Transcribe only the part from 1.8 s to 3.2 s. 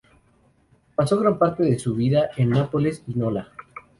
vida en Nápoles y